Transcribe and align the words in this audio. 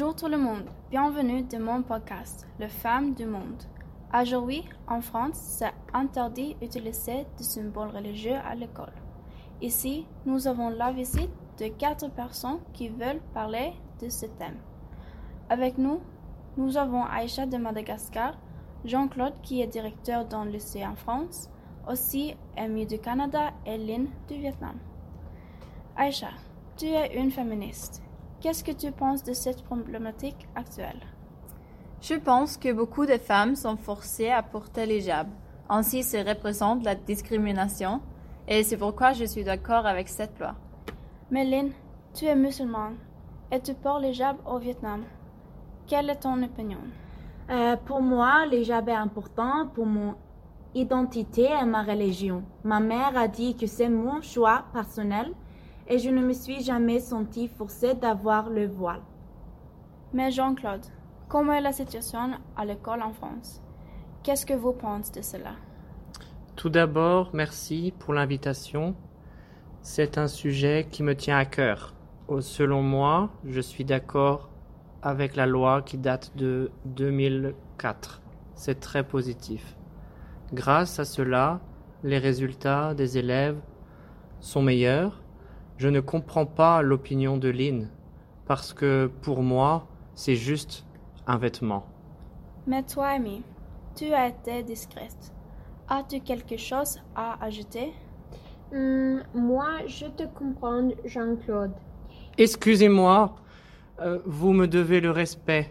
Bonjour 0.00 0.16
tout 0.16 0.28
le 0.28 0.38
monde, 0.38 0.64
bienvenue 0.90 1.42
dans 1.42 1.60
mon 1.60 1.82
podcast, 1.82 2.46
Les 2.58 2.70
femmes 2.70 3.12
du 3.12 3.26
monde. 3.26 3.62
Aujourd'hui, 4.18 4.64
en 4.88 5.02
France, 5.02 5.34
c'est 5.34 5.74
interdit 5.92 6.54
d'utiliser 6.54 7.26
des 7.36 7.44
symboles 7.44 7.90
religieux 7.90 8.38
à 8.42 8.54
l'école. 8.54 8.94
Ici, 9.60 10.06
nous 10.24 10.48
avons 10.48 10.70
la 10.70 10.90
visite 10.90 11.28
de 11.58 11.68
quatre 11.68 12.10
personnes 12.12 12.60
qui 12.72 12.88
veulent 12.88 13.20
parler 13.34 13.74
de 14.00 14.08
ce 14.08 14.24
thème. 14.24 14.56
Avec 15.50 15.76
nous, 15.76 16.00
nous 16.56 16.78
avons 16.78 17.04
Aïcha 17.04 17.44
de 17.44 17.58
Madagascar, 17.58 18.38
Jean-Claude 18.86 19.34
qui 19.42 19.60
est 19.60 19.66
directeur 19.66 20.26
le 20.46 20.50
lycée 20.50 20.86
en 20.86 20.96
France, 20.96 21.50
aussi 21.86 22.34
Amy 22.56 22.86
du 22.86 22.98
Canada 22.98 23.50
et 23.66 23.76
Lynn 23.76 24.08
du 24.28 24.38
Vietnam. 24.38 24.78
Aïcha, 25.94 26.30
tu 26.78 26.86
es 26.86 27.20
une 27.20 27.30
féministe. 27.30 28.02
Qu'est-ce 28.40 28.64
que 28.64 28.72
tu 28.72 28.90
penses 28.90 29.22
de 29.22 29.34
cette 29.34 29.62
problématique 29.64 30.48
actuelle? 30.54 31.00
Je 32.00 32.14
pense 32.14 32.56
que 32.56 32.72
beaucoup 32.72 33.04
de 33.04 33.18
femmes 33.18 33.54
sont 33.54 33.76
forcées 33.76 34.30
à 34.30 34.42
porter 34.42 34.86
l'hijab. 34.86 35.28
Ainsi, 35.68 36.02
ça 36.02 36.22
représente 36.22 36.82
la 36.82 36.94
discrimination 36.94 38.00
et 38.48 38.62
c'est 38.62 38.78
pourquoi 38.78 39.12
je 39.12 39.26
suis 39.26 39.44
d'accord 39.44 39.84
avec 39.84 40.08
cette 40.08 40.38
loi. 40.38 40.54
Mais 41.30 41.44
Lynn, 41.44 41.72
tu 42.14 42.24
es 42.24 42.34
musulmane 42.34 42.96
et 43.52 43.60
tu 43.60 43.74
portes 43.74 44.02
l'hijab 44.02 44.38
au 44.46 44.58
Vietnam. 44.58 45.04
Quelle 45.86 46.08
est 46.08 46.20
ton 46.20 46.42
opinion? 46.42 46.80
Euh, 47.50 47.76
pour 47.76 48.00
moi, 48.00 48.46
l'hijab 48.46 48.88
est 48.88 48.94
important 48.94 49.66
pour 49.74 49.84
mon 49.84 50.14
identité 50.74 51.50
et 51.60 51.66
ma 51.66 51.82
religion. 51.82 52.42
Ma 52.64 52.80
mère 52.80 53.18
a 53.18 53.28
dit 53.28 53.54
que 53.54 53.66
c'est 53.66 53.90
mon 53.90 54.22
choix 54.22 54.64
personnel 54.72 55.30
et 55.86 55.98
je 55.98 56.10
ne 56.10 56.22
me 56.22 56.32
suis 56.32 56.62
jamais 56.62 57.00
sentie 57.00 57.48
forcée 57.48 57.94
d'avoir 57.94 58.50
le 58.50 58.66
voile. 58.66 59.02
Mais 60.12 60.30
Jean-Claude, 60.30 60.84
comment 61.28 61.52
est 61.52 61.60
la 61.60 61.72
situation 61.72 62.30
à 62.56 62.64
l'école 62.64 63.02
en 63.02 63.12
France? 63.12 63.62
Qu'est-ce 64.22 64.46
que 64.46 64.54
vous 64.54 64.72
pensez 64.72 65.12
de 65.12 65.22
cela? 65.22 65.52
Tout 66.56 66.68
d'abord, 66.68 67.30
merci 67.32 67.92
pour 67.98 68.12
l'invitation. 68.12 68.94
C'est 69.82 70.18
un 70.18 70.28
sujet 70.28 70.86
qui 70.90 71.02
me 71.02 71.14
tient 71.14 71.38
à 71.38 71.44
cœur. 71.44 71.94
Selon 72.40 72.82
moi, 72.82 73.30
je 73.44 73.60
suis 73.60 73.84
d'accord 73.84 74.50
avec 75.02 75.36
la 75.36 75.46
loi 75.46 75.82
qui 75.82 75.96
date 75.96 76.36
de 76.36 76.70
2004. 76.84 78.20
C'est 78.54 78.78
très 78.78 79.02
positif. 79.04 79.74
Grâce 80.52 80.98
à 80.98 81.04
cela, 81.04 81.60
les 82.02 82.18
résultats 82.18 82.94
des 82.94 83.16
élèves 83.16 83.58
sont 84.40 84.62
meilleurs 84.62 85.22
je 85.80 85.88
ne 85.88 86.00
comprends 86.00 86.44
pas 86.44 86.82
l'opinion 86.82 87.38
de 87.38 87.48
Lynn, 87.48 87.88
parce 88.44 88.74
que 88.74 89.10
pour 89.22 89.42
moi, 89.42 89.86
c'est 90.14 90.34
juste 90.34 90.84
un 91.26 91.38
vêtement. 91.38 91.86
Mais 92.66 92.82
toi, 92.82 93.06
Amy, 93.06 93.42
tu 93.96 94.12
as 94.12 94.28
été 94.28 94.62
discrète. 94.62 95.32
As-tu 95.88 96.20
quelque 96.20 96.58
chose 96.58 97.00
à 97.16 97.42
ajouter? 97.42 97.94
Hmm, 98.70 99.20
moi, 99.34 99.68
je 99.86 100.04
te 100.04 100.24
comprends, 100.24 100.90
Jean-Claude. 101.06 101.72
Excusez-moi, 102.36 103.34
euh, 104.02 104.18
vous 104.26 104.52
me 104.52 104.66
devez 104.68 105.00
le 105.00 105.10
respect. 105.10 105.70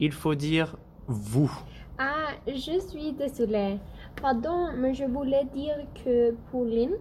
Il 0.00 0.12
faut 0.12 0.34
dire 0.34 0.78
vous. 1.08 1.52
Ah, 1.98 2.30
je 2.46 2.80
suis 2.80 3.12
désolée. 3.12 3.76
Pardon, 4.22 4.72
mais 4.78 4.94
je 4.94 5.04
voulais 5.04 5.44
dire 5.54 5.76
que 6.02 6.32
pour 6.50 6.64
Lynn, 6.64 6.94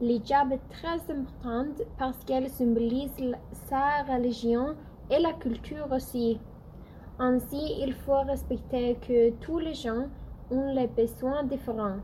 L'hijab 0.00 0.52
est 0.52 0.68
très 0.70 1.12
importante 1.12 1.82
parce 1.98 2.24
qu'elle 2.24 2.48
symbolise 2.48 3.12
sa 3.68 4.02
religion 4.04 4.74
et 5.10 5.18
la 5.18 5.34
culture 5.34 5.92
aussi. 5.92 6.40
Ainsi, 7.18 7.74
il 7.80 7.92
faut 7.92 8.22
respecter 8.22 8.96
que 9.06 9.30
tous 9.42 9.58
les 9.58 9.74
gens 9.74 10.06
ont 10.50 10.72
les 10.72 10.86
besoins 10.86 11.44
différents. 11.44 11.98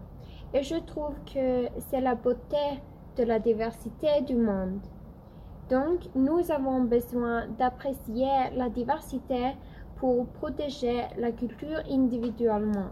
Et 0.53 0.63
je 0.63 0.77
trouve 0.77 1.15
que 1.33 1.69
c'est 1.89 2.03
la 2.03 2.15
beauté 2.15 2.83
de 3.17 3.25
la 3.25 3.39
diversité 3.39 4.21
du 4.27 4.35
monde. 4.37 4.81
Donc, 5.71 6.01
nous 6.15 6.51
avons 6.51 6.83
besoin 6.83 7.47
d'apprécier 7.59 8.29
la 8.55 8.69
diversité 8.69 9.55
pour 9.97 10.27
protéger 10.29 11.07
la 11.17 11.33
culture 11.33 11.81
individuellement. 11.91 12.91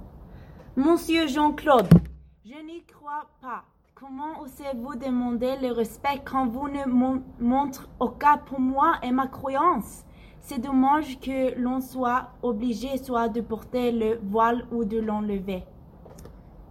Monsieur 0.76 1.28
Jean-Claude, 1.28 1.88
je 2.42 2.66
n'y 2.66 2.82
crois 2.86 3.26
pas. 3.42 3.64
Comment 4.06 4.42
osez-vous 4.42 4.96
demander 4.96 5.56
le 5.62 5.72
respect 5.72 6.20
quand 6.26 6.46
vous 6.46 6.68
ne 6.68 6.84
montrez 7.40 7.86
aucun 7.98 8.36
pour 8.36 8.60
moi 8.60 8.96
et 9.02 9.10
ma 9.10 9.28
croyance? 9.28 10.04
C'est 10.42 10.58
dommage 10.58 11.18
que 11.20 11.58
l'on 11.58 11.80
soit 11.80 12.28
obligé 12.42 12.98
soit 12.98 13.30
de 13.30 13.40
porter 13.40 13.92
le 13.92 14.20
voile 14.22 14.66
ou 14.70 14.84
de 14.84 14.98
l'enlever. 14.98 15.64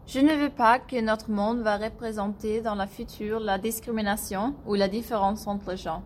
Je 0.06 0.20
ne 0.20 0.36
veux 0.36 0.52
pas 0.52 0.78
que 0.78 1.02
notre 1.02 1.32
monde 1.32 1.62
va 1.62 1.78
représenter 1.78 2.62
dans 2.62 2.76
la 2.76 2.86
future 2.86 3.40
la 3.40 3.58
discrimination 3.58 4.54
ou 4.68 4.76
la 4.76 4.88
différence 4.88 5.48
entre 5.48 5.72
les 5.72 5.78
gens. 5.78 6.04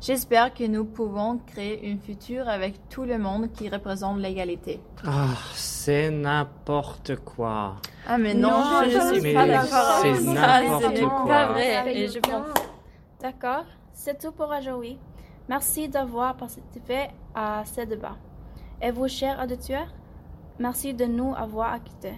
J'espère 0.00 0.54
que 0.54 0.64
nous 0.64 0.86
pouvons 0.86 1.38
créer 1.46 1.86
une 1.86 2.00
future 2.00 2.48
avec 2.48 2.88
tout 2.88 3.04
le 3.04 3.18
monde 3.18 3.52
qui 3.52 3.68
représente 3.68 4.18
l'égalité. 4.18 4.80
Ah, 5.04 5.26
c'est 5.52 6.10
n'importe 6.10 7.16
quoi. 7.16 7.76
Ah 8.08 8.16
mais 8.16 8.32
non, 8.32 8.62
je 8.88 8.96
ne 9.14 9.20
suis 9.20 9.34
pas 9.34 9.46
d'accord 9.46 9.98
C'est 10.00 10.22
n'importe 10.22 11.00
quoi. 11.00 11.26
pas 11.26 11.46
vrai. 11.52 11.94
Et 11.94 12.08
je 12.08 12.18
pense... 12.18 12.46
D'accord, 13.20 13.64
c'est 13.92 14.18
tout 14.18 14.32
pour 14.32 14.48
aujourd'hui. 14.48 14.98
Merci 15.50 15.88
d'avoir 15.90 16.34
participé 16.34 17.08
à 17.34 17.62
ce 17.66 17.82
débat. 17.82 18.16
Et 18.80 18.90
vous, 18.92 19.06
chers 19.06 19.38
auditeurs, 19.42 19.92
merci 20.58 20.94
de 20.94 21.04
nous 21.04 21.34
avoir 21.34 21.74
écoutés. 21.76 22.14